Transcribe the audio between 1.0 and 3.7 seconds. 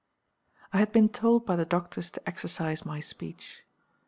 told by the doctors to exercise my speech.